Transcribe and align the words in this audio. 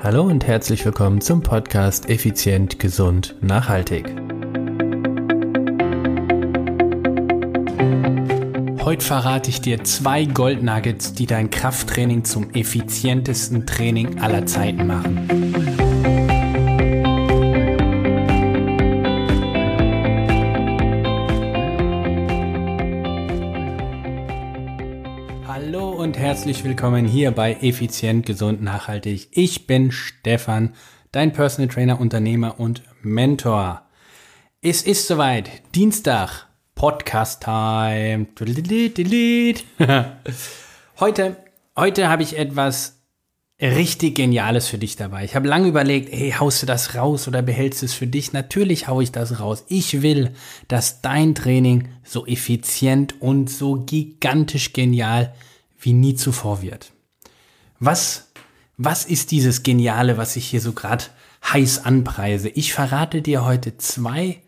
Hallo 0.00 0.22
und 0.22 0.46
herzlich 0.46 0.84
willkommen 0.84 1.20
zum 1.20 1.42
Podcast 1.42 2.08
Effizient, 2.08 2.78
Gesund, 2.78 3.34
Nachhaltig. 3.40 4.06
Heute 8.84 9.04
verrate 9.04 9.50
ich 9.50 9.60
dir 9.60 9.82
zwei 9.82 10.24
Goldnuggets, 10.24 11.14
die 11.14 11.26
dein 11.26 11.50
Krafttraining 11.50 12.22
zum 12.24 12.54
effizientesten 12.54 13.66
Training 13.66 14.20
aller 14.20 14.46
Zeiten 14.46 14.86
machen. 14.86 15.87
Herzlich 26.38 26.62
willkommen 26.62 27.04
hier 27.04 27.32
bei 27.32 27.54
Effizient, 27.62 28.24
Gesund, 28.24 28.62
Nachhaltig. 28.62 29.26
Ich 29.32 29.66
bin 29.66 29.90
Stefan, 29.90 30.72
dein 31.10 31.32
Personal 31.32 31.68
Trainer, 31.68 32.00
Unternehmer 32.00 32.60
und 32.60 32.84
Mentor. 33.02 33.82
Es 34.62 34.82
ist 34.82 35.08
soweit, 35.08 35.50
Dienstag, 35.74 36.46
Podcast 36.76 37.42
Time. 37.42 38.28
heute, 41.00 41.36
heute 41.76 42.08
habe 42.08 42.22
ich 42.22 42.38
etwas 42.38 43.02
richtig 43.60 44.14
Geniales 44.14 44.68
für 44.68 44.78
dich 44.78 44.94
dabei. 44.94 45.24
Ich 45.24 45.34
habe 45.34 45.48
lange 45.48 45.66
überlegt, 45.66 46.12
hey, 46.12 46.30
haust 46.38 46.62
du 46.62 46.66
das 46.66 46.94
raus 46.94 47.26
oder 47.26 47.42
behältst 47.42 47.82
du 47.82 47.86
es 47.86 47.94
für 47.94 48.06
dich? 48.06 48.32
Natürlich 48.32 48.86
haue 48.86 49.02
ich 49.02 49.10
das 49.10 49.40
raus. 49.40 49.64
Ich 49.66 50.02
will, 50.02 50.34
dass 50.68 51.02
dein 51.02 51.34
Training 51.34 51.88
so 52.04 52.24
effizient 52.26 53.20
und 53.20 53.50
so 53.50 53.82
gigantisch 53.84 54.72
genial 54.72 55.34
wie 55.78 55.92
nie 55.92 56.14
zuvor 56.14 56.62
wird. 56.62 56.92
Was, 57.78 58.30
was 58.76 59.04
ist 59.04 59.30
dieses 59.30 59.62
Geniale, 59.62 60.16
was 60.16 60.36
ich 60.36 60.46
hier 60.46 60.60
so 60.60 60.72
gerade 60.72 61.04
heiß 61.52 61.84
anpreise? 61.84 62.48
Ich 62.48 62.72
verrate 62.72 63.22
dir 63.22 63.44
heute 63.44 63.76
zwei, 63.76 64.42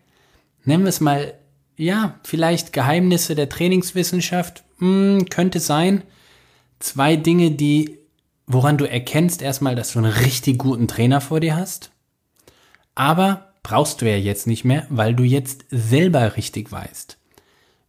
nennen 0.63 0.83
wir 0.83 0.89
es 0.89 0.99
mal 0.99 1.33
ja, 1.81 2.19
vielleicht 2.23 2.73
Geheimnisse 2.73 3.33
der 3.33 3.49
Trainingswissenschaft, 3.49 4.63
hm, 4.77 5.25
könnte 5.29 5.59
sein. 5.59 6.03
Zwei 6.79 7.15
Dinge, 7.15 7.51
die, 7.51 7.97
woran 8.45 8.77
du 8.77 8.85
erkennst 8.85 9.41
erstmal, 9.41 9.75
dass 9.75 9.93
du 9.93 9.99
einen 9.99 10.11
richtig 10.11 10.59
guten 10.59 10.87
Trainer 10.87 11.21
vor 11.21 11.39
dir 11.39 11.55
hast. 11.55 11.91
Aber 12.93 13.53
brauchst 13.63 14.01
du 14.01 14.09
ja 14.09 14.17
jetzt 14.17 14.45
nicht 14.45 14.63
mehr, 14.63 14.85
weil 14.89 15.15
du 15.15 15.23
jetzt 15.23 15.65
selber 15.69 16.37
richtig 16.37 16.71
weißt, 16.71 17.17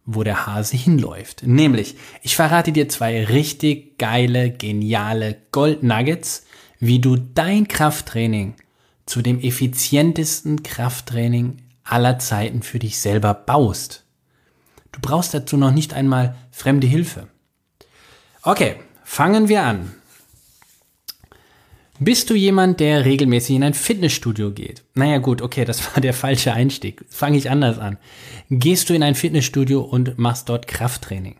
wo 0.05 0.23
der 0.23 0.45
Hase 0.45 0.75
hinläuft. 0.75 1.43
Nämlich, 1.45 1.95
ich 2.21 2.35
verrate 2.35 2.71
dir 2.71 2.89
zwei 2.89 3.23
richtig 3.25 3.97
geile, 3.97 4.51
geniale 4.51 5.37
Gold 5.51 5.83
Nuggets, 5.83 6.45
wie 6.79 6.99
du 6.99 7.15
dein 7.15 7.67
Krafttraining 7.67 8.55
zu 9.05 9.21
dem 9.21 9.39
effizientesten 9.39 10.63
Krafttraining 10.63 11.57
aller 11.83 12.19
Zeiten 12.19 12.61
für 12.63 12.79
dich 12.79 12.99
selber 12.99 13.33
baust. 13.33 14.05
Du 14.91 14.99
brauchst 15.01 15.33
dazu 15.33 15.57
noch 15.57 15.71
nicht 15.71 15.93
einmal 15.93 16.35
fremde 16.51 16.87
Hilfe. 16.87 17.27
Okay, 18.41 18.75
fangen 19.03 19.47
wir 19.47 19.63
an. 19.63 19.93
Bist 21.99 22.29
du 22.29 22.33
jemand, 22.33 22.79
der 22.79 23.05
regelmäßig 23.05 23.55
in 23.55 23.63
ein 23.63 23.75
Fitnessstudio 23.75 24.51
geht? 24.51 24.83
Naja 24.95 25.19
gut, 25.19 25.41
okay, 25.41 25.63
das 25.63 25.83
war 25.93 26.01
der 26.01 26.13
falsche 26.13 26.53
Einstieg. 26.53 27.05
Fange 27.09 27.37
ich 27.37 27.49
anders 27.49 27.77
an. 27.77 27.97
Gehst 28.49 28.89
du 28.89 28.93
in 28.93 29.03
ein 29.03 29.15
Fitnessstudio 29.15 29.81
und 29.81 30.17
machst 30.17 30.49
dort 30.49 30.67
Krafttraining? 30.67 31.35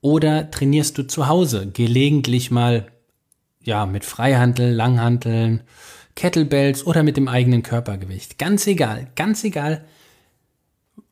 Oder 0.00 0.50
trainierst 0.50 0.98
du 0.98 1.06
zu 1.06 1.28
Hause 1.28 1.70
gelegentlich 1.72 2.50
mal, 2.50 2.92
ja, 3.62 3.86
mit 3.86 4.04
Freihandeln, 4.04 4.74
Langhanteln, 4.74 5.62
Kettlebells 6.14 6.86
oder 6.86 7.02
mit 7.02 7.16
dem 7.16 7.26
eigenen 7.26 7.62
Körpergewicht. 7.62 8.38
Ganz 8.38 8.66
egal, 8.66 9.08
ganz 9.16 9.42
egal, 9.44 9.84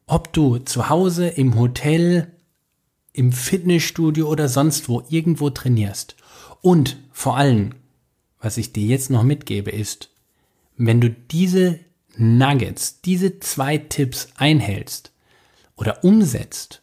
ob 0.06 0.32
du 0.34 0.58
zu 0.58 0.90
Hause, 0.90 1.26
im 1.26 1.58
Hotel, 1.58 2.28
im 3.14 3.32
Fitnessstudio 3.32 4.28
oder 4.28 4.48
sonst 4.48 4.90
wo 4.90 5.02
irgendwo 5.08 5.48
trainierst. 5.48 6.16
Und 6.60 6.98
vor 7.12 7.38
allem, 7.38 7.74
was 8.42 8.58
ich 8.58 8.72
dir 8.72 8.84
jetzt 8.84 9.08
noch 9.08 9.22
mitgebe, 9.22 9.70
ist, 9.70 10.10
wenn 10.76 11.00
du 11.00 11.08
diese 11.08 11.78
Nuggets, 12.16 13.00
diese 13.00 13.40
zwei 13.40 13.78
Tipps 13.78 14.28
einhältst 14.36 15.12
oder 15.76 16.04
umsetzt, 16.04 16.82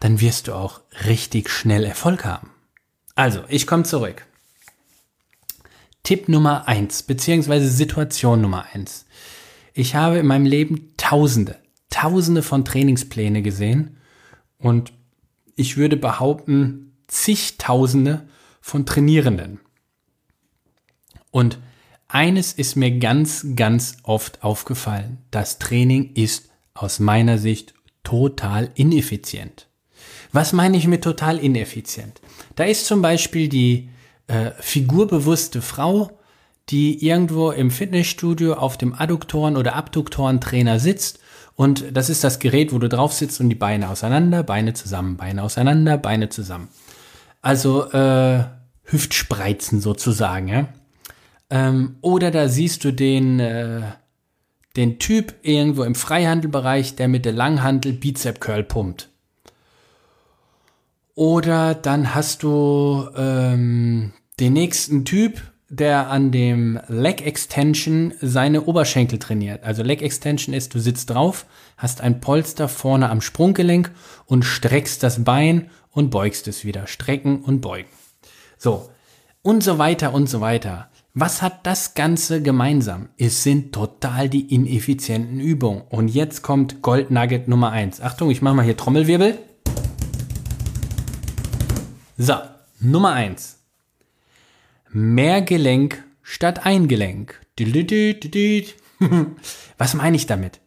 dann 0.00 0.20
wirst 0.20 0.48
du 0.48 0.54
auch 0.54 0.80
richtig 1.06 1.50
schnell 1.50 1.84
Erfolg 1.84 2.24
haben. 2.24 2.50
Also, 3.14 3.44
ich 3.48 3.66
komme 3.66 3.82
zurück. 3.82 4.26
Tipp 6.02 6.28
Nummer 6.28 6.66
eins 6.66 7.02
beziehungsweise 7.02 7.68
Situation 7.68 8.40
Nummer 8.40 8.66
eins. 8.72 9.04
Ich 9.74 9.94
habe 9.94 10.18
in 10.18 10.26
meinem 10.26 10.46
Leben 10.46 10.94
Tausende, 10.96 11.56
Tausende 11.90 12.42
von 12.42 12.64
Trainingspläne 12.64 13.42
gesehen 13.42 13.98
und 14.58 14.92
ich 15.54 15.76
würde 15.76 15.96
behaupten, 15.96 16.96
zigtausende 17.08 18.28
von 18.60 18.86
Trainierenden. 18.86 19.60
Und 21.30 21.58
eines 22.08 22.52
ist 22.52 22.76
mir 22.76 22.98
ganz, 22.98 23.46
ganz 23.54 23.98
oft 24.02 24.42
aufgefallen. 24.42 25.18
Das 25.30 25.58
Training 25.58 26.14
ist 26.14 26.48
aus 26.74 27.00
meiner 27.00 27.38
Sicht 27.38 27.74
total 28.02 28.70
ineffizient. 28.74 29.68
Was 30.32 30.52
meine 30.52 30.76
ich 30.76 30.86
mit 30.86 31.02
total 31.02 31.38
ineffizient? 31.38 32.20
Da 32.54 32.64
ist 32.64 32.86
zum 32.86 33.02
Beispiel 33.02 33.48
die 33.48 33.90
äh, 34.26 34.52
figurbewusste 34.58 35.62
Frau, 35.62 36.18
die 36.68 37.04
irgendwo 37.04 37.50
im 37.50 37.70
Fitnessstudio 37.70 38.54
auf 38.54 38.76
dem 38.76 38.94
Adduktoren- 38.94 39.56
oder 39.56 39.74
Abduktorentrainer 39.74 40.78
sitzt 40.78 41.20
und 41.58 41.96
das 41.96 42.08
ist 42.08 42.22
das 42.22 42.38
Gerät, 42.38 42.72
wo 42.72 42.78
du 42.78 42.88
drauf 42.88 43.12
sitzt 43.12 43.40
und 43.40 43.48
die 43.48 43.56
Beine 43.56 43.88
auseinander, 43.88 44.44
Beine 44.44 44.74
zusammen, 44.74 45.16
Beine 45.16 45.42
auseinander, 45.42 45.98
Beine 45.98 46.28
zusammen. 46.28 46.68
Also 47.42 47.90
äh, 47.90 48.44
Hüftspreizen 48.84 49.80
sozusagen, 49.80 50.46
ja. 50.46 50.68
Ähm, 51.50 51.96
oder 52.00 52.30
da 52.30 52.48
siehst 52.48 52.84
du 52.84 52.92
den, 52.92 53.40
äh, 53.40 53.82
den 54.76 54.98
Typ 54.98 55.34
irgendwo 55.42 55.82
im 55.84 55.94
Freihandelbereich, 55.94 56.96
der 56.96 57.08
mit 57.08 57.24
der 57.24 57.32
Langhandel 57.32 57.92
Bizep 57.92 58.40
Curl 58.40 58.64
pumpt. 58.64 59.08
Oder 61.14 61.74
dann 61.74 62.14
hast 62.14 62.44
du 62.44 63.08
ähm, 63.16 64.12
den 64.38 64.52
nächsten 64.52 65.04
Typ, 65.04 65.42
der 65.68 66.10
an 66.10 66.30
dem 66.30 66.80
Leg 66.86 67.26
Extension 67.26 68.14
seine 68.20 68.62
Oberschenkel 68.62 69.18
trainiert. 69.18 69.64
Also 69.64 69.82
Leg 69.82 70.00
Extension 70.00 70.54
ist, 70.54 70.74
du 70.74 70.78
sitzt 70.78 71.10
drauf, 71.10 71.46
hast 71.76 72.00
ein 72.00 72.20
Polster 72.20 72.68
vorne 72.68 73.10
am 73.10 73.20
Sprunggelenk 73.20 73.90
und 74.26 74.44
streckst 74.44 75.02
das 75.02 75.24
Bein 75.24 75.70
und 75.90 76.10
beugst 76.10 76.46
es 76.46 76.64
wieder. 76.64 76.86
Strecken 76.86 77.42
und 77.42 77.60
beugen. 77.60 77.88
So. 78.56 78.88
Und 79.42 79.62
so 79.62 79.78
weiter 79.78 80.14
und 80.14 80.28
so 80.28 80.40
weiter. 80.40 80.88
Was 81.14 81.42
hat 81.42 81.66
das 81.66 81.94
Ganze 81.94 82.42
gemeinsam? 82.42 83.08
Es 83.16 83.42
sind 83.42 83.72
total 83.72 84.28
die 84.28 84.54
ineffizienten 84.54 85.40
Übungen. 85.40 85.82
Und 85.88 86.08
jetzt 86.08 86.42
kommt 86.42 86.82
Gold 86.82 87.10
Nugget 87.10 87.48
Nummer 87.48 87.70
eins. 87.70 88.00
Achtung, 88.00 88.30
ich 88.30 88.42
mache 88.42 88.54
mal 88.54 88.64
hier 88.64 88.76
Trommelwirbel. 88.76 89.38
So, 92.18 92.34
Nummer 92.80 93.14
eins. 93.14 93.58
Mehr 94.90 95.42
Gelenk 95.42 96.04
statt 96.22 96.66
ein 96.66 96.88
Gelenk. 96.88 97.40
Was 99.78 99.94
meine 99.94 100.16
ich 100.16 100.26
damit? 100.26 100.60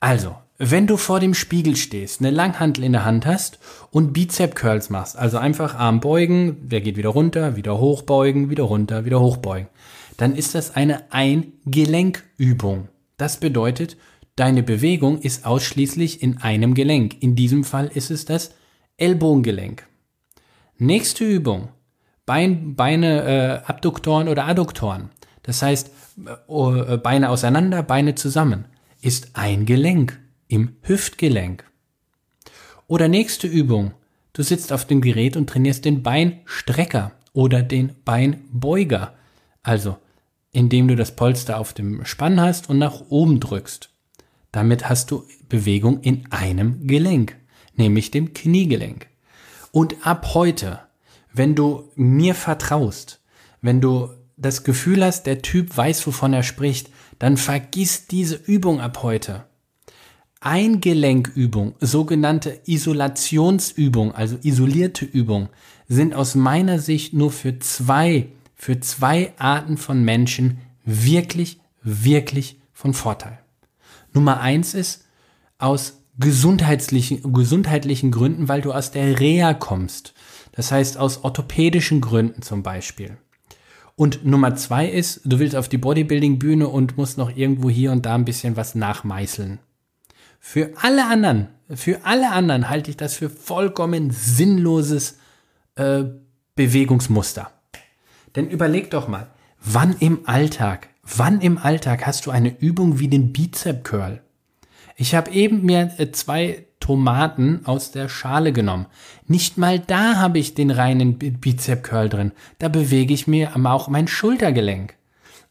Also, 0.00 0.36
wenn 0.62 0.86
du 0.86 0.98
vor 0.98 1.20
dem 1.20 1.32
Spiegel 1.32 1.74
stehst, 1.74 2.20
eine 2.20 2.30
Langhantel 2.30 2.84
in 2.84 2.92
der 2.92 3.06
Hand 3.06 3.24
hast 3.24 3.58
und 3.90 4.12
Bizep 4.12 4.54
Curls 4.54 4.90
machst, 4.90 5.16
also 5.16 5.38
einfach 5.38 5.74
Arm 5.74 6.00
beugen, 6.00 6.68
der 6.68 6.82
geht 6.82 6.98
wieder 6.98 7.08
runter, 7.08 7.56
wieder 7.56 7.78
hochbeugen, 7.78 8.50
wieder 8.50 8.64
runter, 8.64 9.06
wieder 9.06 9.20
hochbeugen, 9.20 9.68
dann 10.18 10.36
ist 10.36 10.54
das 10.54 10.76
eine 10.76 11.10
Ein-Gelenk-Übung. 11.12 12.88
Das 13.16 13.38
bedeutet, 13.38 13.96
deine 14.36 14.62
Bewegung 14.62 15.22
ist 15.22 15.46
ausschließlich 15.46 16.22
in 16.22 16.36
einem 16.42 16.74
Gelenk. 16.74 17.22
In 17.22 17.34
diesem 17.34 17.64
Fall 17.64 17.90
ist 17.94 18.10
es 18.10 18.26
das 18.26 18.52
Ellbogengelenk. 18.98 19.86
Nächste 20.76 21.24
Übung. 21.24 21.70
Bein, 22.26 22.76
Beine, 22.76 23.62
äh, 23.64 23.66
Abduktoren 23.66 24.28
oder 24.28 24.46
Adduktoren. 24.46 25.08
Das 25.42 25.62
heißt, 25.62 25.90
äh, 26.18 26.98
Beine 26.98 27.30
auseinander, 27.30 27.82
Beine 27.82 28.14
zusammen. 28.14 28.66
Ist 29.00 29.30
ein 29.32 29.64
Gelenk 29.64 30.20
im 30.50 30.76
Hüftgelenk. 30.82 31.64
Oder 32.86 33.08
nächste 33.08 33.46
Übung. 33.46 33.92
Du 34.32 34.42
sitzt 34.42 34.72
auf 34.72 34.84
dem 34.84 35.00
Gerät 35.00 35.36
und 35.36 35.48
trainierst 35.48 35.84
den 35.84 36.02
Beinstrecker 36.02 37.12
oder 37.32 37.62
den 37.62 37.94
Beinbeuger. 38.04 39.14
Also, 39.62 39.96
indem 40.52 40.88
du 40.88 40.96
das 40.96 41.14
Polster 41.14 41.58
auf 41.58 41.72
dem 41.72 42.04
Spann 42.04 42.40
hast 42.40 42.68
und 42.68 42.78
nach 42.78 43.00
oben 43.10 43.38
drückst. 43.38 43.90
Damit 44.50 44.88
hast 44.88 45.12
du 45.12 45.24
Bewegung 45.48 46.00
in 46.00 46.26
einem 46.32 46.86
Gelenk, 46.88 47.36
nämlich 47.76 48.10
dem 48.10 48.34
Kniegelenk. 48.34 49.06
Und 49.70 50.04
ab 50.04 50.34
heute, 50.34 50.80
wenn 51.32 51.54
du 51.54 51.90
mir 51.94 52.34
vertraust, 52.34 53.20
wenn 53.62 53.80
du 53.80 54.10
das 54.36 54.64
Gefühl 54.64 55.04
hast, 55.04 55.26
der 55.26 55.42
Typ 55.42 55.76
weiß, 55.76 56.04
wovon 56.08 56.32
er 56.32 56.42
spricht, 56.42 56.90
dann 57.20 57.36
vergiss 57.36 58.08
diese 58.08 58.34
Übung 58.34 58.80
ab 58.80 59.04
heute. 59.04 59.44
Eingelenkübung, 60.40 61.74
sogenannte 61.80 62.60
Isolationsübung, 62.64 64.12
also 64.12 64.38
isolierte 64.42 65.04
Übung, 65.04 65.50
sind 65.86 66.14
aus 66.14 66.34
meiner 66.34 66.78
Sicht 66.78 67.12
nur 67.12 67.30
für 67.30 67.58
zwei, 67.58 68.28
für 68.54 68.80
zwei 68.80 69.34
Arten 69.36 69.76
von 69.76 70.02
Menschen 70.02 70.58
wirklich, 70.84 71.60
wirklich 71.82 72.58
von 72.72 72.94
Vorteil. 72.94 73.38
Nummer 74.14 74.40
eins 74.40 74.72
ist 74.72 75.04
aus 75.58 76.02
gesundheitlichen, 76.18 77.34
gesundheitlichen 77.34 78.10
Gründen, 78.10 78.48
weil 78.48 78.62
du 78.62 78.72
aus 78.72 78.90
der 78.90 79.20
Reha 79.20 79.52
kommst. 79.52 80.14
Das 80.52 80.72
heißt 80.72 80.96
aus 80.96 81.22
orthopädischen 81.22 82.00
Gründen 82.00 82.40
zum 82.40 82.62
Beispiel. 82.62 83.18
Und 83.94 84.24
Nummer 84.24 84.54
zwei 84.54 84.88
ist, 84.88 85.20
du 85.24 85.38
willst 85.38 85.54
auf 85.54 85.68
die 85.68 85.76
Bodybuilding-Bühne 85.76 86.66
und 86.66 86.96
musst 86.96 87.18
noch 87.18 87.36
irgendwo 87.36 87.68
hier 87.68 87.92
und 87.92 88.06
da 88.06 88.14
ein 88.14 88.24
bisschen 88.24 88.56
was 88.56 88.74
nachmeißeln. 88.74 89.58
Für 90.42 90.72
alle 90.80 91.06
anderen, 91.06 91.48
für 91.72 92.04
alle 92.04 92.32
anderen 92.32 92.70
halte 92.70 92.90
ich 92.90 92.96
das 92.96 93.14
für 93.14 93.28
vollkommen 93.28 94.10
sinnloses 94.10 95.18
äh, 95.76 96.04
Bewegungsmuster. 96.56 97.52
Denn 98.34 98.48
überleg 98.48 98.90
doch 98.90 99.06
mal, 99.06 99.28
wann 99.62 99.94
im 100.00 100.26
Alltag, 100.26 100.88
wann 101.02 101.40
im 101.42 101.58
Alltag 101.58 102.06
hast 102.06 102.26
du 102.26 102.30
eine 102.30 102.58
Übung 102.58 102.98
wie 102.98 103.08
den 103.08 103.32
Bizep 103.32 103.84
Curl? 103.84 104.22
Ich 104.96 105.14
habe 105.14 105.30
eben 105.30 105.64
mir 105.64 105.92
äh, 105.98 106.10
zwei 106.10 106.66
Tomaten 106.80 107.66
aus 107.66 107.92
der 107.92 108.08
Schale 108.08 108.52
genommen. 108.52 108.86
Nicht 109.26 109.58
mal 109.58 109.78
da 109.78 110.16
habe 110.16 110.38
ich 110.38 110.54
den 110.54 110.70
reinen 110.70 111.18
Bizep 111.18 111.84
Curl 111.84 112.08
drin. 112.08 112.32
Da 112.58 112.68
bewege 112.68 113.12
ich 113.12 113.26
mir 113.26 113.52
auch 113.66 113.88
mein 113.88 114.08
Schultergelenk. 114.08 114.96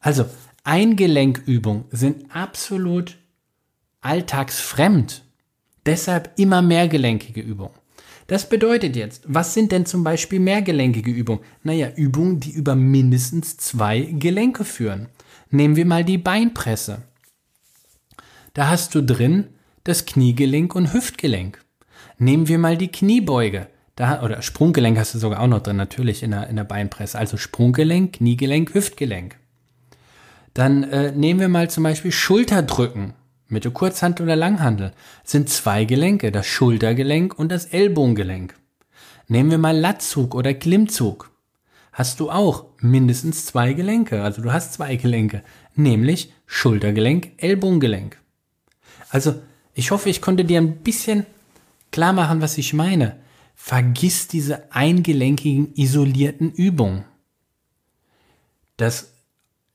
Also 0.00 0.26
Eingelenkübungen 0.64 1.84
sind 1.90 2.34
absolut 2.34 3.19
alltagsfremd. 4.00 5.22
Deshalb 5.86 6.32
immer 6.36 6.62
mehrgelenkige 6.62 7.40
Übungen. 7.40 7.74
Das 8.26 8.48
bedeutet 8.48 8.94
jetzt, 8.94 9.24
was 9.26 9.54
sind 9.54 9.72
denn 9.72 9.86
zum 9.86 10.04
Beispiel 10.04 10.38
mehrgelenkige 10.38 11.10
Übungen? 11.10 11.40
Naja, 11.64 11.90
Übungen, 11.96 12.38
die 12.38 12.52
über 12.52 12.76
mindestens 12.76 13.56
zwei 13.56 14.02
Gelenke 14.02 14.64
führen. 14.64 15.08
Nehmen 15.50 15.74
wir 15.74 15.84
mal 15.84 16.04
die 16.04 16.18
Beinpresse. 16.18 17.02
Da 18.54 18.68
hast 18.68 18.94
du 18.94 19.02
drin 19.02 19.48
das 19.82 20.06
Kniegelenk 20.06 20.74
und 20.74 20.92
Hüftgelenk. 20.92 21.64
Nehmen 22.18 22.46
wir 22.46 22.58
mal 22.58 22.76
die 22.76 22.92
Kniebeuge. 22.92 23.66
Da, 23.96 24.22
oder 24.22 24.42
Sprunggelenk 24.42 24.96
hast 24.96 25.14
du 25.14 25.18
sogar 25.18 25.40
auch 25.40 25.46
noch 25.48 25.60
drin, 25.60 25.76
natürlich 25.76 26.22
in 26.22 26.30
der, 26.30 26.48
in 26.48 26.56
der 26.56 26.64
Beinpresse. 26.64 27.18
Also 27.18 27.36
Sprunggelenk, 27.36 28.14
Kniegelenk, 28.14 28.74
Hüftgelenk. 28.74 29.36
Dann 30.54 30.84
äh, 30.84 31.12
nehmen 31.12 31.40
wir 31.40 31.48
mal 31.48 31.68
zum 31.68 31.82
Beispiel 31.82 32.12
Schulterdrücken. 32.12 33.14
Mitte 33.50 33.70
Kurzhandel 33.70 34.26
oder 34.26 34.36
Langhandel 34.36 34.92
sind 35.24 35.48
zwei 35.48 35.84
Gelenke, 35.84 36.30
das 36.30 36.46
Schultergelenk 36.46 37.38
und 37.38 37.50
das 37.50 37.66
Ellbogengelenk. 37.66 38.54
Nehmen 39.26 39.50
wir 39.50 39.58
mal 39.58 39.76
Latzug 39.76 40.34
oder 40.34 40.54
Klimmzug. 40.54 41.30
Hast 41.92 42.20
du 42.20 42.30
auch 42.30 42.66
mindestens 42.80 43.46
zwei 43.46 43.72
Gelenke, 43.72 44.22
also 44.22 44.40
du 44.40 44.52
hast 44.52 44.74
zwei 44.74 44.96
Gelenke, 44.96 45.42
nämlich 45.74 46.32
Schultergelenk, 46.46 47.32
Ellbogengelenk. 47.36 48.18
Also 49.10 49.42
ich 49.74 49.90
hoffe, 49.90 50.08
ich 50.08 50.22
konnte 50.22 50.44
dir 50.44 50.60
ein 50.60 50.78
bisschen 50.78 51.26
klar 51.90 52.12
machen, 52.12 52.40
was 52.40 52.56
ich 52.58 52.72
meine. 52.72 53.16
Vergiss 53.54 54.28
diese 54.28 54.72
eingelenkigen, 54.72 55.74
isolierten 55.74 56.52
Übungen. 56.52 57.04
Das, 58.76 59.12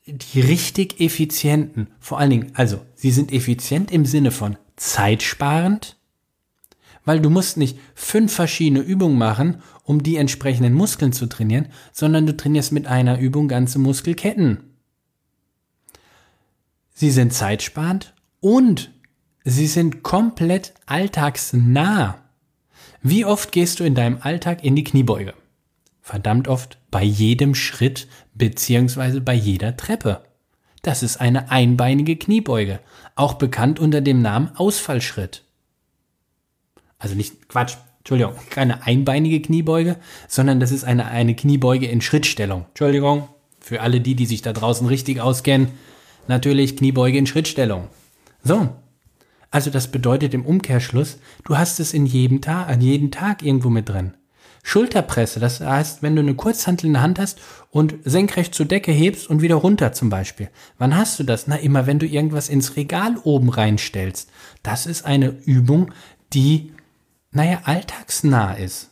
die 0.08 0.42
richtig 0.42 1.00
effizienten, 1.02 1.88
vor 2.00 2.20
allen 2.20 2.30
Dingen, 2.30 2.52
also, 2.54 2.82
sie 2.96 3.12
sind 3.12 3.32
effizient 3.32 3.92
im 3.92 4.06
Sinne 4.06 4.32
von 4.32 4.58
zeitsparend, 4.76 5.98
weil 7.06 7.20
du 7.20 7.30
musst 7.30 7.58
nicht 7.58 7.78
fünf 7.94 8.34
verschiedene 8.34 8.82
Übungen 8.82 9.18
machen, 9.18 9.62
um 9.84 10.04
die 10.04 10.18
entsprechenden 10.18 10.74
Muskeln 10.74 11.14
zu 11.14 11.28
trainieren, 11.28 11.68
sondern 11.92 12.26
du 12.26 12.36
trainierst 12.36 12.72
mit 12.72 12.88
einer 12.88 13.20
Übung 13.20 13.48
ganze 13.48 13.80
Muskelketten. 13.80 14.76
Sie 16.94 17.12
sind 17.12 17.34
zeitsparend 17.34 18.14
und 18.40 18.92
Sie 19.48 19.68
sind 19.68 20.02
komplett 20.02 20.74
alltagsnah. 20.88 22.18
Wie 23.04 23.26
oft 23.26 23.52
gehst 23.52 23.80
du 23.80 23.84
in 23.84 23.94
deinem 23.94 24.18
Alltag 24.22 24.64
in 24.64 24.76
die 24.76 24.84
Kniebeuge? 24.84 25.36
Verdammt 26.02 26.48
oft 26.48 26.80
bei 26.96 27.04
jedem 27.04 27.56
Schritt 27.56 28.08
beziehungsweise 28.36 29.20
bei 29.20 29.34
jeder 29.34 29.76
Treppe. 29.76 30.22
Das 30.82 31.04
ist 31.04 31.18
eine 31.18 31.52
einbeinige 31.52 32.16
Kniebeuge, 32.16 32.80
auch 33.16 33.34
bekannt 33.34 33.82
unter 33.82 34.00
dem 34.00 34.22
Namen 34.22 34.56
Ausfallschritt. 34.56 35.44
Also 36.98 37.16
nicht 37.16 37.50
Quatsch, 37.50 37.76
Entschuldigung, 37.98 38.36
keine 38.50 38.84
einbeinige 38.84 39.42
Kniebeuge, 39.42 39.98
sondern 40.30 40.62
das 40.62 40.72
ist 40.72 40.86
eine, 40.86 41.08
eine 41.08 41.36
Kniebeuge 41.36 41.86
in 41.86 42.00
Schrittstellung. 42.00 42.64
Entschuldigung, 42.70 43.28
für 43.60 43.82
alle 43.82 44.00
die, 44.00 44.16
die 44.16 44.26
sich 44.26 44.42
da 44.42 44.54
draußen 44.54 44.88
richtig 44.88 45.20
auskennen, 45.20 45.72
natürlich 46.30 46.78
Kniebeuge 46.78 47.18
in 47.18 47.28
Schrittstellung. 47.28 47.90
So, 48.42 48.70
also 49.52 49.70
das 49.70 49.92
bedeutet 49.92 50.34
im 50.34 50.46
Umkehrschluss, 50.46 51.20
du 51.44 51.58
hast 51.58 51.82
es 51.82 51.94
in 51.94 52.06
jedem 52.06 52.40
Tag, 52.40 52.70
an 52.70 52.80
jedem 52.80 53.12
Tag 53.12 53.44
irgendwo 53.44 53.70
mit 53.70 53.90
drin. 53.90 54.14
Schulterpresse, 54.68 55.40
das 55.40 55.60
heißt, 55.60 56.02
wenn 56.02 56.16
du 56.16 56.24
eine 56.24 56.34
Kurzhantel 56.34 56.88
in 56.88 56.94
der 56.94 57.04
Hand 57.04 57.20
hast 57.20 57.40
und 57.70 57.94
senkrecht 58.04 58.56
zur 58.56 58.66
Decke 58.66 58.92
hebst 58.92 59.30
und 59.30 59.44
wieder 59.44 59.54
runter 59.54 59.94
zum 59.94 60.10
Beispiel. 60.10 60.50
Wann 60.80 60.98
hast 60.98 61.20
du 61.20 61.24
das? 61.24 61.46
Na, 61.46 61.56
immer 61.56 61.86
wenn 61.86 62.00
du 62.00 62.08
irgendwas 62.08 62.50
ins 62.50 62.76
Regal 62.76 63.16
oben 63.24 63.50
reinstellst. 63.50 64.28
Das 64.64 64.88
ist 64.88 65.06
eine 65.06 65.28
Übung, 65.46 65.92
die, 66.34 66.74
naja, 67.32 67.62
alltagsnah 67.66 68.56
ist. 68.56 68.90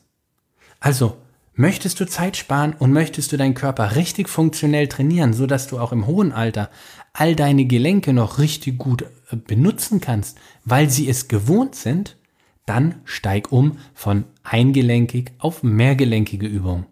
Also, 0.79 1.17
möchtest 1.55 1.99
du 1.99 2.05
Zeit 2.05 2.37
sparen 2.37 2.75
und 2.77 2.93
möchtest 2.93 3.31
du 3.31 3.37
deinen 3.37 3.55
Körper 3.55 3.95
richtig 3.95 4.29
funktionell 4.29 4.87
trainieren, 4.87 5.33
so 5.33 5.47
dass 5.47 5.65
du 5.65 5.79
auch 5.79 5.91
im 5.91 6.05
hohen 6.05 6.33
Alter 6.33 6.69
all 7.13 7.35
deine 7.35 7.65
Gelenke 7.65 8.13
noch 8.13 8.37
richtig 8.37 8.77
gut 8.77 9.05
äh, 9.31 9.35
benutzen 9.35 10.01
kannst, 10.01 10.37
weil 10.65 10.91
sie 10.91 11.09
es 11.09 11.27
gewohnt 11.27 11.73
sind, 11.73 12.15
dann 12.65 13.01
steig 13.05 13.51
um 13.51 13.77
von 13.93 14.25
eingelenkig 14.43 15.31
auf 15.37 15.63
mehrgelenkige 15.63 16.47
Übung. 16.47 16.85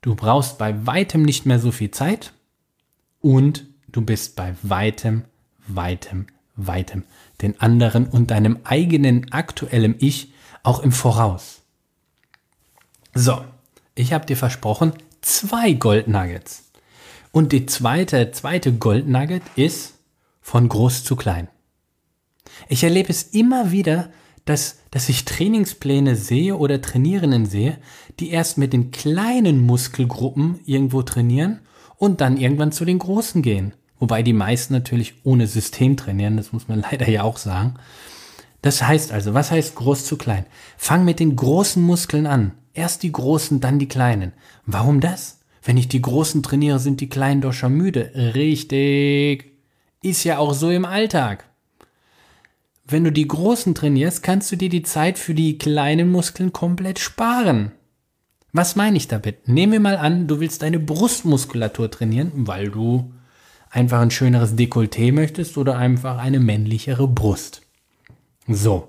Du 0.00 0.14
brauchst 0.14 0.58
bei 0.58 0.86
weitem 0.86 1.22
nicht 1.22 1.46
mehr 1.46 1.58
so 1.58 1.72
viel 1.72 1.90
Zeit 1.90 2.32
und 3.20 3.66
du 3.88 4.02
bist 4.02 4.36
bei 4.36 4.54
weitem, 4.62 5.24
weitem, 5.66 6.26
weitem 6.54 7.04
den 7.42 7.60
anderen 7.60 8.06
und 8.06 8.30
deinem 8.30 8.60
eigenen 8.64 9.32
aktuellen 9.32 9.96
Ich 9.98 10.32
auch 10.62 10.80
im 10.80 10.92
Voraus. 10.92 11.62
So, 13.14 13.44
ich 13.94 14.12
habe 14.12 14.26
dir 14.26 14.36
versprochen, 14.36 14.92
zwei 15.20 15.72
Gold 15.72 16.08
Nuggets. 16.08 16.70
Und 17.32 17.52
die 17.52 17.66
zweite, 17.66 18.30
zweite 18.32 18.72
Goldnugget 18.72 19.42
ist 19.56 19.94
von 20.40 20.68
groß 20.68 21.04
zu 21.04 21.16
klein. 21.16 21.48
Ich 22.68 22.82
erlebe 22.82 23.10
es 23.10 23.24
immer 23.24 23.70
wieder, 23.70 24.10
dass, 24.46 24.78
dass 24.90 25.10
ich 25.10 25.26
Trainingspläne 25.26 26.16
sehe 26.16 26.56
oder 26.56 26.80
Trainierenden 26.80 27.44
sehe, 27.44 27.76
die 28.18 28.30
erst 28.30 28.56
mit 28.56 28.72
den 28.72 28.90
kleinen 28.90 29.60
Muskelgruppen 29.60 30.60
irgendwo 30.64 31.02
trainieren 31.02 31.60
und 31.98 32.22
dann 32.22 32.38
irgendwann 32.38 32.72
zu 32.72 32.86
den 32.86 32.98
großen 32.98 33.42
gehen. 33.42 33.74
Wobei 33.98 34.22
die 34.22 34.32
meisten 34.32 34.72
natürlich 34.72 35.14
ohne 35.24 35.46
System 35.46 35.96
trainieren, 35.96 36.38
das 36.38 36.52
muss 36.52 36.68
man 36.68 36.80
leider 36.90 37.08
ja 37.08 37.22
auch 37.22 37.36
sagen. 37.36 37.74
Das 38.62 38.82
heißt 38.82 39.12
also, 39.12 39.34
was 39.34 39.50
heißt 39.50 39.74
groß 39.74 40.06
zu 40.06 40.16
klein? 40.16 40.46
Fang 40.78 41.04
mit 41.04 41.20
den 41.20 41.36
großen 41.36 41.82
Muskeln 41.82 42.26
an. 42.26 42.52
Erst 42.72 43.02
die 43.02 43.12
großen, 43.12 43.60
dann 43.60 43.78
die 43.78 43.88
kleinen. 43.88 44.32
Warum 44.64 45.00
das? 45.00 45.40
Wenn 45.62 45.76
ich 45.76 45.88
die 45.88 46.02
Großen 46.02 46.44
trainiere, 46.44 46.78
sind 46.78 47.00
die 47.00 47.08
Kleinen 47.08 47.40
doch 47.40 47.52
schon 47.52 47.74
müde. 47.74 48.12
Richtig. 48.14 49.52
Ist 50.00 50.22
ja 50.22 50.38
auch 50.38 50.54
so 50.54 50.70
im 50.70 50.84
Alltag. 50.84 51.44
Wenn 52.88 53.04
du 53.04 53.10
die 53.10 53.26
Großen 53.26 53.74
trainierst, 53.74 54.22
kannst 54.22 54.50
du 54.52 54.56
dir 54.56 54.68
die 54.68 54.82
Zeit 54.82 55.18
für 55.18 55.34
die 55.34 55.58
kleinen 55.58 56.10
Muskeln 56.10 56.52
komplett 56.52 56.98
sparen. 56.98 57.72
Was 58.52 58.76
meine 58.76 58.96
ich 58.96 59.08
damit? 59.08 59.48
Nehmen 59.48 59.72
wir 59.72 59.80
mal 59.80 59.96
an, 59.96 60.28
du 60.28 60.40
willst 60.40 60.62
deine 60.62 60.78
Brustmuskulatur 60.78 61.90
trainieren, 61.90 62.30
weil 62.34 62.70
du 62.70 63.12
einfach 63.70 64.00
ein 64.00 64.10
schöneres 64.10 64.54
Dekolleté 64.54 65.12
möchtest 65.12 65.58
oder 65.58 65.76
einfach 65.76 66.18
eine 66.18 66.38
männlichere 66.38 67.08
Brust. 67.08 67.62
So. 68.46 68.88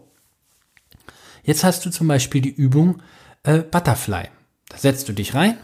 Jetzt 1.43 1.63
hast 1.63 1.85
du 1.85 1.89
zum 1.89 2.07
Beispiel 2.07 2.41
die 2.41 2.53
Übung 2.53 3.01
äh, 3.43 3.59
Butterfly. 3.59 4.25
Da 4.69 4.77
setzt 4.77 5.09
du 5.09 5.13
dich 5.13 5.33
rein, 5.33 5.57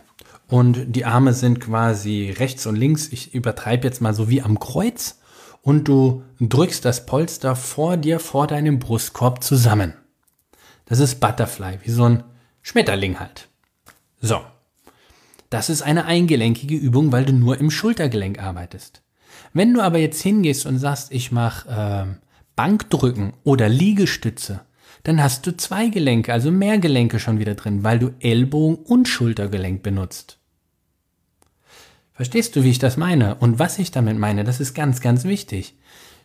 und 0.48 0.96
die 0.96 1.06
Arme 1.06 1.34
sind 1.34 1.60
quasi 1.60 2.30
rechts 2.38 2.68
und 2.68 2.75
links. 2.75 3.08
Ich 3.12 3.34
übertreibe 3.34 3.88
jetzt 3.88 4.02
mal 4.02 4.13
so 4.13 4.30
wie 4.30 4.42
am 4.42 4.60
Kreuz 4.60 5.20
und 5.63 5.88
du 5.88 6.24
drückst 6.39 6.86
das 6.86 7.08
Polster 7.08 7.55
vor 7.55 7.98
dir, 7.98 8.20
vor 8.20 8.46
deinem 8.46 8.77
Brustkorb 8.77 9.43
zusammen. 9.43 9.93
Das 10.86 11.00
ist 11.00 11.20
Butterfly, 11.20 11.79
wie 11.84 11.89
so 11.89 12.03
ein 12.03 12.24
Schmetterling 12.62 13.20
halt. 13.20 13.48
So. 14.22 14.41
Das 15.50 15.70
ist 15.70 15.82
eine 15.82 16.05
eingelenkige 16.05 16.75
Übung, 16.75 17.12
weil 17.12 17.25
du 17.25 17.34
nur 17.34 17.58
im 17.60 17.72
Schultergelenk 17.72 18.39
arbeitest. 18.41 19.01
Wenn 19.53 19.74
du 19.74 19.82
aber 19.82 20.00
jetzt 20.00 20.22
hingehst 20.22 20.65
und 20.65 20.79
sagst, 20.79 21.12
ich 21.12 21.32
mache 21.32 21.70
äh, 21.70 22.25
Bankdrücken 22.55 23.34
oder 23.43 23.70
Liegestütze, 23.70 24.62
dann 25.03 25.22
hast 25.22 25.46
du 25.46 25.55
zwei 25.55 25.88
Gelenke, 25.88 26.34
also 26.34 26.51
mehr 26.51 26.77
Gelenke 26.77 27.20
schon 27.20 27.39
wieder 27.39 27.55
drin, 27.55 27.84
weil 27.84 28.00
du 28.00 28.13
Ellbogen 28.20 28.77
und 28.84 29.08
Schultergelenk 29.08 29.84
benutzt. 29.84 30.39
Verstehst 32.13 32.55
du, 32.55 32.63
wie 32.63 32.70
ich 32.70 32.79
das 32.79 32.98
meine? 32.98 33.36
Und 33.36 33.60
was 33.60 33.79
ich 33.79 33.91
damit 33.91 34.17
meine, 34.17 34.43
das 34.43 34.60
ist 34.60 34.74
ganz, 34.74 35.01
ganz 35.01 35.24
wichtig. 35.24 35.75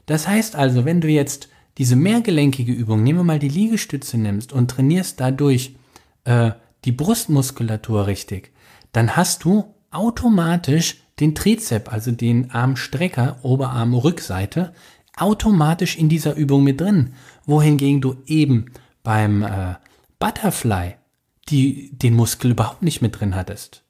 Das 0.07 0.29
heißt 0.29 0.55
also, 0.55 0.85
wenn 0.85 1.01
du 1.01 1.09
jetzt 1.09 1.49
diese 1.79 1.97
mehrgelenkige 1.97 2.73
Übung, 2.73 3.03
nehmen 3.03 3.21
wir 3.21 3.25
mal 3.25 3.39
die 3.39 3.49
Liegestütze 3.49 4.19
nimmst 4.19 4.53
und 4.53 4.71
trainierst 4.71 5.21
dadurch 5.21 5.77
äh, 6.25 6.51
die 6.85 6.93
Brustmuskulatur 6.93 8.07
richtig, 8.07 8.53
dann 8.93 9.17
hast 9.17 9.45
du 9.45 9.75
automatisch 9.91 10.97
den 11.21 11.35
Trizep, 11.35 11.93
also 11.93 12.11
den 12.11 12.51
Armstrecker, 12.51 13.39
Oberarm, 13.43 13.95
Rückseite, 13.95 14.73
automatisch 15.17 15.97
in 15.97 16.09
dieser 16.09 16.35
Übung 16.37 16.65
mit 16.65 16.81
drin. 16.81 17.15
Wohingegen 17.47 18.01
du 18.01 18.17
eben 18.27 18.67
beim 19.03 19.43
äh, 19.43 19.75
Butterfly 20.19 20.95
die, 21.49 21.91
den 21.97 22.15
Muskel 22.15 22.51
überhaupt 22.53 22.83
nicht 22.83 23.01
mit 23.01 23.19
drin 23.19 23.35
hattest. 23.35 23.85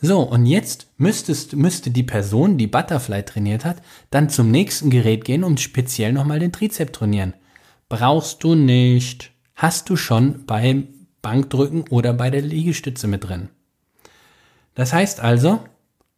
So, 0.00 0.20
und 0.20 0.46
jetzt 0.46 0.88
müsstest, 0.98 1.54
müsste 1.54 1.90
die 1.90 2.02
Person, 2.02 2.58
die 2.58 2.66
Butterfly 2.66 3.22
trainiert 3.22 3.64
hat, 3.64 3.76
dann 4.10 4.28
zum 4.28 4.50
nächsten 4.50 4.90
Gerät 4.90 5.24
gehen 5.24 5.44
und 5.44 5.60
speziell 5.60 6.12
nochmal 6.12 6.40
den 6.40 6.52
Trizep 6.52 6.92
trainieren. 6.92 7.34
Brauchst 7.88 8.42
du 8.44 8.54
nicht. 8.54 9.30
Hast 9.54 9.88
du 9.88 9.96
schon 9.96 10.44
beim 10.46 10.88
Bankdrücken 11.22 11.84
oder 11.88 12.12
bei 12.12 12.28
der 12.30 12.42
Liegestütze 12.42 13.06
mit 13.06 13.24
drin. 13.24 13.48
Das 14.74 14.92
heißt 14.92 15.20
also, 15.20 15.60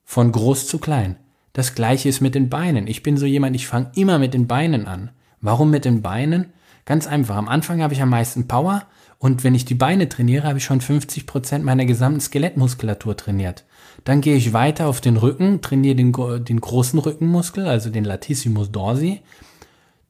von 0.05 0.33
groß 0.33 0.67
zu 0.67 0.79
klein. 0.79 1.17
Das 1.53 1.75
gleiche 1.75 2.09
ist 2.09 2.21
mit 2.21 2.35
den 2.35 2.49
Beinen. 2.49 2.87
Ich 2.87 3.03
bin 3.03 3.17
so 3.17 3.25
jemand, 3.25 3.55
ich 3.57 3.67
fange 3.67 3.93
immer 3.95 4.19
mit 4.19 4.35
den 4.35 4.47
Beinen 4.47 4.87
an. 4.87 5.11
Warum 5.41 5.71
mit 5.71 5.85
den 5.85 6.03
Beinen? 6.03 6.53
Ganz 6.87 7.07
einfach. 7.07 7.37
Am 7.37 7.49
Anfang 7.49 7.83
habe 7.83 7.95
ich 7.95 8.03
am 8.03 8.11
meisten 8.11 8.49
Power 8.49 8.85
und 9.19 9.45
wenn 9.45 9.55
ich 9.55 9.65
die 9.65 9.75
Beine 9.75 10.09
trainiere, 10.09 10.47
habe 10.47 10.59
ich 10.59 10.65
schon 10.65 10.81
50 10.81 11.27
Prozent 11.27 11.65
meiner 11.65 11.87
gesamten 11.87 12.21
Skelettmuskulatur 12.21 13.17
trainiert. 13.17 13.65
Dann 14.05 14.21
gehe 14.21 14.37
ich 14.37 14.53
weiter 14.53 14.87
auf 14.87 15.01
den 15.01 15.17
Rücken, 15.17 15.63
trainiere 15.63 15.97
den, 15.97 16.13
den 16.45 16.61
großen 16.61 16.99
Rückenmuskel, 16.99 17.67
also 17.67 17.91
den 17.91 18.05
Latissimus 18.05 18.71
dorsi. 18.71 19.23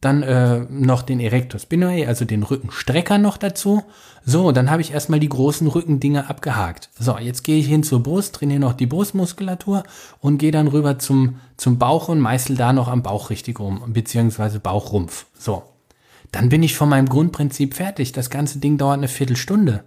Dann 0.01 0.23
äh, 0.23 0.67
noch 0.69 1.03
den 1.03 1.21
Erector 1.21 1.59
spinae, 1.59 2.07
also 2.07 2.25
den 2.25 2.43
Rückenstrecker 2.43 3.17
noch 3.17 3.39
dazu. 3.39 3.83
So, 4.25 4.53
dann 4.53 4.71
habe 4.71 4.83
ich 4.83 4.93
erstmal 4.93 5.21
die 5.21 5.29
großen 5.29 5.67
Rückendinger 5.69 6.29
abgehakt. 6.29 6.91
So, 6.99 7.17
jetzt 7.17 7.45
gehe 7.45 7.59
ich 7.59 7.67
hin 7.67 7.83
zur 7.83 8.03
Brust, 8.03 8.35
trainiere 8.35 8.61
noch 8.61 8.75
die 8.75 8.87
Brustmuskulatur 8.87 9.85
und 10.21 10.39
gehe 10.39 10.53
dann 10.53 10.69
rüber 10.69 10.99
zum, 10.99 11.37
zum 11.57 11.79
Bauch 11.79 12.09
und 12.09 12.21
meißel 12.21 12.57
da 12.57 12.73
noch 12.73 12.89
am 12.89 13.03
Bauch 13.03 13.31
richtig 13.31 13.59
rum, 13.59 13.81
beziehungsweise 13.87 14.61
Bauchrumpf. 14.61 15.27
So, 15.39 15.63
dann 16.33 16.49
bin 16.49 16.63
ich 16.63 16.75
von 16.75 16.89
meinem 16.89 17.09
Grundprinzip 17.09 17.75
fertig. 17.75 18.13
Das 18.13 18.31
ganze 18.31 18.59
Ding 18.59 18.79
dauert 18.79 18.99
eine 18.99 19.09
Viertelstunde. 19.09 19.85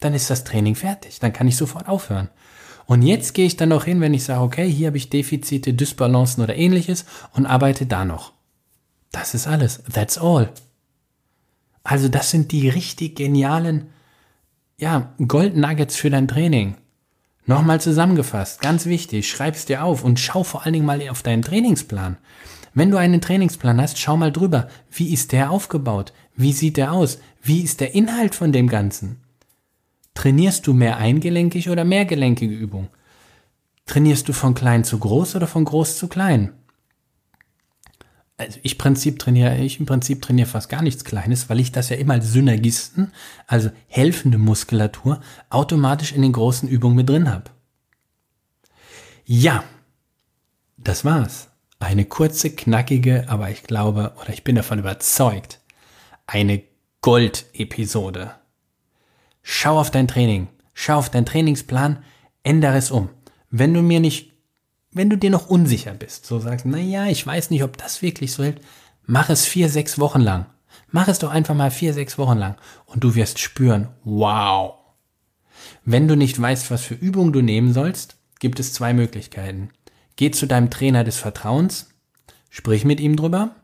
Dann 0.00 0.14
ist 0.14 0.30
das 0.30 0.44
Training 0.44 0.74
fertig. 0.74 1.20
Dann 1.20 1.32
kann 1.32 1.48
ich 1.48 1.56
sofort 1.56 1.88
aufhören. 1.88 2.28
Und 2.86 3.02
jetzt 3.02 3.32
gehe 3.34 3.46
ich 3.46 3.56
dann 3.56 3.70
noch 3.70 3.84
hin, 3.84 4.00
wenn 4.00 4.14
ich 4.14 4.24
sage, 4.24 4.42
okay, 4.42 4.70
hier 4.70 4.88
habe 4.88 4.96
ich 4.96 5.10
Defizite, 5.10 5.72
Dysbalancen 5.72 6.42
oder 6.42 6.54
ähnliches 6.54 7.06
und 7.32 7.46
arbeite 7.46 7.86
da 7.86 8.04
noch. 8.04 8.32
Das 9.10 9.32
ist 9.34 9.46
alles. 9.46 9.82
That's 9.92 10.18
all. 10.18 10.50
Also 11.82 12.08
das 12.08 12.30
sind 12.30 12.50
die 12.52 12.68
richtig 12.68 13.16
genialen, 13.16 13.90
ja, 14.78 15.14
Gold 15.28 15.56
Nuggets 15.56 15.96
für 15.96 16.10
dein 16.10 16.28
Training. 16.28 16.76
Nochmal 17.46 17.78
zusammengefasst, 17.78 18.62
ganz 18.62 18.86
wichtig, 18.86 19.28
schreib's 19.28 19.66
dir 19.66 19.84
auf 19.84 20.02
und 20.02 20.18
schau 20.18 20.44
vor 20.44 20.64
allen 20.64 20.72
Dingen 20.72 20.86
mal 20.86 21.06
auf 21.10 21.22
deinen 21.22 21.42
Trainingsplan. 21.42 22.16
Wenn 22.74 22.90
du 22.90 22.96
einen 22.96 23.20
Trainingsplan 23.20 23.80
hast, 23.80 23.98
schau 23.98 24.16
mal 24.16 24.32
drüber. 24.32 24.68
Wie 24.90 25.12
ist 25.12 25.32
der 25.32 25.50
aufgebaut? 25.50 26.12
Wie 26.36 26.52
sieht 26.52 26.76
der 26.76 26.92
aus? 26.92 27.18
Wie 27.40 27.62
ist 27.62 27.80
der 27.80 27.94
Inhalt 27.94 28.34
von 28.34 28.52
dem 28.52 28.68
Ganzen? 28.68 29.20
Trainierst 30.14 30.66
du 30.66 30.72
mehr 30.72 30.96
eingelenkig 30.96 31.70
oder 31.70 31.84
mehrgelenkige 31.84 32.54
Übung? 32.54 32.88
Trainierst 33.86 34.28
du 34.28 34.32
von 34.32 34.54
klein 34.54 34.82
zu 34.82 34.98
groß 34.98 35.36
oder 35.36 35.46
von 35.46 35.64
groß 35.64 35.98
zu 35.98 36.08
klein? 36.08 36.52
Also 38.36 38.58
ich 38.64 38.78
Prinzip 38.78 39.20
trainiere, 39.20 39.58
ich 39.58 39.78
im 39.78 39.86
Prinzip 39.86 40.20
trainiere 40.20 40.48
fast 40.48 40.68
gar 40.68 40.82
nichts 40.82 41.04
Kleines, 41.04 41.48
weil 41.48 41.60
ich 41.60 41.70
das 41.70 41.88
ja 41.88 41.96
immer 41.96 42.14
als 42.14 42.32
Synergisten, 42.32 43.12
also 43.46 43.70
helfende 43.86 44.38
Muskulatur, 44.38 45.20
automatisch 45.50 46.12
in 46.12 46.22
den 46.22 46.32
großen 46.32 46.68
Übungen 46.68 46.96
mit 46.96 47.08
drin 47.08 47.30
habe. 47.30 47.50
Ja, 49.24 49.62
das 50.76 51.04
war's. 51.04 51.48
Eine 51.84 52.06
kurze, 52.06 52.48
knackige, 52.48 53.26
aber 53.28 53.50
ich 53.50 53.64
glaube, 53.64 54.14
oder 54.18 54.30
ich 54.30 54.42
bin 54.42 54.56
davon 54.56 54.78
überzeugt, 54.78 55.60
eine 56.26 56.62
Gold-Episode. 57.02 58.36
Schau 59.42 59.78
auf 59.78 59.90
dein 59.90 60.08
Training, 60.08 60.48
schau 60.72 60.96
auf 60.96 61.10
deinen 61.10 61.26
Trainingsplan, 61.26 62.02
ändere 62.42 62.78
es 62.78 62.90
um. 62.90 63.10
Wenn 63.50 63.74
du 63.74 63.82
mir 63.82 64.00
nicht, 64.00 64.32
wenn 64.92 65.10
du 65.10 65.18
dir 65.18 65.28
noch 65.28 65.50
unsicher 65.50 65.92
bist, 65.92 66.24
so 66.24 66.38
sagst, 66.38 66.64
na 66.64 66.78
ja, 66.78 67.04
ich 67.08 67.26
weiß 67.26 67.50
nicht, 67.50 67.62
ob 67.62 67.76
das 67.76 68.00
wirklich 68.00 68.32
so 68.32 68.42
hält, 68.42 68.62
mach 69.04 69.28
es 69.28 69.44
vier, 69.44 69.68
sechs 69.68 69.98
Wochen 69.98 70.22
lang. 70.22 70.46
Mach 70.90 71.08
es 71.08 71.18
doch 71.18 71.30
einfach 71.30 71.54
mal 71.54 71.70
vier, 71.70 71.92
sechs 71.92 72.16
Wochen 72.16 72.38
lang 72.38 72.56
und 72.86 73.04
du 73.04 73.14
wirst 73.14 73.40
spüren, 73.40 73.90
wow. 74.04 74.76
Wenn 75.84 76.08
du 76.08 76.16
nicht 76.16 76.40
weißt, 76.40 76.70
was 76.70 76.82
für 76.82 76.94
Übungen 76.94 77.34
du 77.34 77.42
nehmen 77.42 77.74
sollst, 77.74 78.16
gibt 78.40 78.58
es 78.58 78.72
zwei 78.72 78.94
Möglichkeiten. 78.94 79.68
Geh 80.16 80.30
zu 80.30 80.46
deinem 80.46 80.70
Trainer 80.70 81.04
des 81.04 81.16
Vertrauens, 81.16 81.90
sprich 82.50 82.84
mit 82.84 83.00
ihm 83.00 83.16
drüber. 83.16 83.56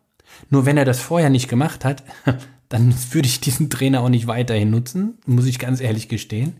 Nur 0.48 0.66
wenn 0.66 0.76
er 0.76 0.84
das 0.84 1.00
vorher 1.00 1.30
nicht 1.30 1.48
gemacht 1.48 1.84
hat, 1.84 2.02
dann 2.68 2.94
würde 3.12 3.26
ich 3.26 3.40
diesen 3.40 3.70
Trainer 3.70 4.00
auch 4.00 4.08
nicht 4.08 4.26
weiterhin 4.26 4.70
nutzen, 4.70 5.18
muss 5.26 5.46
ich 5.46 5.58
ganz 5.58 5.80
ehrlich 5.80 6.08
gestehen, 6.08 6.54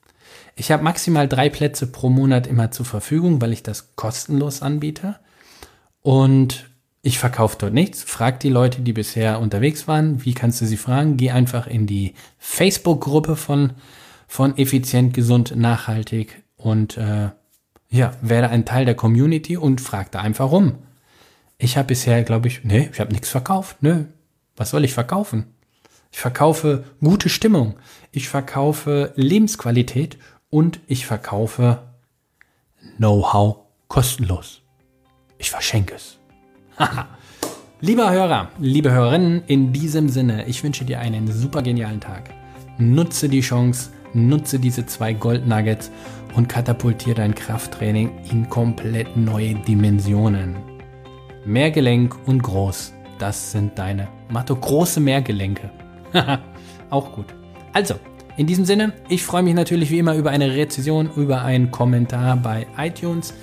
Ich 0.56 0.72
habe 0.72 0.84
maximal 0.84 1.28
drei 1.28 1.50
Plätze 1.50 1.86
pro 1.88 2.10
Monat 2.10 2.48
immer 2.48 2.72
zur 2.72 2.88
Verfügung, 2.88 3.40
weil 3.42 3.54
ich 3.54 3.62
das 3.62 3.96
kostenlos 3.96 4.64
anbiete. 4.64 5.20
Und 6.02 6.67
ich 7.08 7.20
verkaufe 7.20 7.56
dort 7.58 7.74
nichts. 7.74 8.04
Frag 8.04 8.42
die 8.42 8.50
Leute, 8.50 8.82
die 8.82 8.92
bisher 8.92 9.40
unterwegs 9.40 9.88
waren. 9.88 10.26
Wie 10.26 10.34
kannst 10.34 10.60
du 10.60 10.66
sie 10.66 10.76
fragen? 10.76 11.16
Geh 11.16 11.32
einfach 11.32 11.66
in 11.66 11.88
die 11.88 12.16
Facebook-Gruppe 12.38 13.38
von, 13.38 13.72
von 14.28 14.58
Effizient, 14.58 15.14
Gesund, 15.14 15.56
Nachhaltig 15.56 16.44
und 16.58 16.98
äh, 16.98 17.30
ja, 17.90 18.12
werde 18.22 18.50
ein 18.50 18.66
Teil 18.66 18.84
der 18.84 18.96
Community 18.96 19.56
und 19.56 19.80
frag 19.80 20.12
da 20.12 20.20
einfach 20.20 20.52
rum. 20.52 20.80
Ich 21.58 21.78
habe 21.78 21.88
bisher, 21.88 22.24
glaube 22.24 22.50
ich, 22.50 22.66
nee, 22.66 22.90
ich 22.92 23.00
habe 23.00 23.14
nichts 23.14 23.30
verkauft. 23.30 23.78
Nö, 23.80 24.04
was 24.58 24.72
soll 24.72 24.84
ich 24.84 24.94
verkaufen? 24.94 25.46
Ich 26.12 26.20
verkaufe 26.20 26.84
gute 27.00 27.30
Stimmung. 27.30 27.80
Ich 28.12 28.28
verkaufe 28.28 29.14
Lebensqualität 29.16 30.18
und 30.50 30.82
ich 30.88 31.06
verkaufe 31.06 31.84
Know-how 32.98 33.60
kostenlos. 33.88 34.62
Ich 35.38 35.52
verschenke 35.52 35.96
es. 35.96 36.17
Lieber 37.82 38.12
Hörer, 38.12 38.50
liebe 38.60 38.92
Hörerinnen, 38.92 39.44
in 39.48 39.74
diesem 39.74 40.10
Sinne, 40.10 40.46
ich 40.48 40.64
wünsche 40.64 40.86
dir 40.86 41.00
einen 41.00 41.32
super 41.32 41.62
genialen 41.62 42.00
Tag. 42.00 42.30
Nutze 42.78 43.30
die 43.30 43.42
Chance, 43.42 43.92
nutze 44.14 44.60
diese 44.60 44.86
zwei 44.86 45.14
Gold 45.14 45.48
Nuggets 45.48 45.92
und 46.36 46.48
katapultiere 46.48 47.16
dein 47.16 47.34
Krafttraining 47.34 48.12
in 48.30 48.50
komplett 48.50 49.18
neue 49.18 49.56
Dimensionen. 49.56 50.56
Mehrgelenk 51.46 52.16
und 52.28 52.44
groß, 52.44 52.94
das 53.18 53.52
sind 53.52 53.78
deine 53.80 54.08
Matto 54.30 54.56
große 54.56 55.00
Mehrgelenke. 55.00 55.72
Auch 56.90 57.12
gut. 57.14 57.28
Also, 57.74 57.96
in 58.38 58.46
diesem 58.46 58.66
Sinne, 58.66 58.94
ich 59.10 59.24
freue 59.24 59.44
mich 59.44 59.56
natürlich 59.56 59.90
wie 59.90 59.98
immer 59.98 60.14
über 60.16 60.30
eine 60.30 60.56
Rezession, 60.56 61.10
über 61.16 61.42
einen 61.42 61.72
Kommentar 61.72 62.38
bei 62.38 62.68
iTunes. 62.78 63.34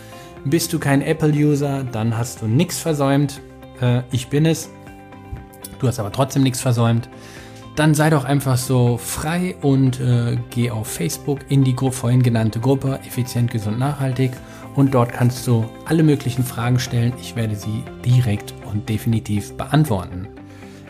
Bist 0.45 0.73
du 0.73 0.79
kein 0.79 1.01
Apple-User, 1.01 1.85
dann 1.85 2.17
hast 2.17 2.43
du 2.43 2.47
nichts 2.47 2.79
versäumt. 2.79 3.41
Äh, 3.81 4.03
ich 4.11 4.29
bin 4.29 4.45
es. 4.45 4.71
Du 5.79 5.89
hast 5.89 5.99
aber 5.99 6.13
trotzdem 6.13 6.43
nichts 6.43 6.61
versäumt. 6.61 7.09
Dann 7.77 7.95
sei 7.95 8.11
doch 8.11 8.25
einfach 8.25 8.57
so 8.57 8.99
frei 8.99 9.57
und 9.63 10.01
äh, 10.01 10.37
geh 10.51 10.71
auf 10.71 10.87
Facebook 10.87 11.41
in 11.49 11.65
die 11.65 11.75
vorhin 11.75 12.23
genannte 12.23 12.61
Gruppe 12.61 13.01
Effizient, 13.07 13.51
Gesund, 13.51 13.79
Nachhaltig 13.79 14.33
und 14.77 14.95
dort 14.95 15.13
kannst 15.13 15.47
du 15.47 15.65
alle 15.87 16.03
möglichen 16.03 16.45
Fragen 16.45 16.79
stellen. 16.79 17.15
Ich 17.21 17.35
werde 17.37 17.57
sie 17.57 17.83
direkt 18.05 18.55
und 18.71 18.89
definitiv 18.89 19.57
beantworten. 19.57 20.29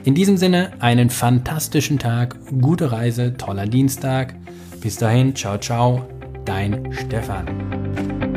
In 0.04 0.14
diesem 0.14 0.36
Sinne 0.36 0.72
einen 0.80 1.08
fantastischen 1.08 1.98
Tag, 1.98 2.36
gute 2.60 2.92
Reise, 2.92 3.34
toller 3.36 3.66
Dienstag. 3.66 4.34
Bis 4.80 4.96
dahin, 4.96 5.34
ciao, 5.34 5.56
ciao, 5.56 6.06
dein 6.44 6.92
Stefan. 6.92 8.33